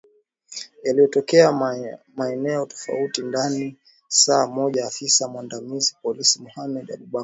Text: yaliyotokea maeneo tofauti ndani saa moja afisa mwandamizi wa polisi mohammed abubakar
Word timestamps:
yaliyotokea 0.83 1.51
maeneo 2.15 2.65
tofauti 2.65 3.21
ndani 3.21 3.77
saa 4.07 4.47
moja 4.47 4.85
afisa 4.85 5.27
mwandamizi 5.27 5.93
wa 5.95 6.01
polisi 6.01 6.41
mohammed 6.41 6.91
abubakar 6.91 7.19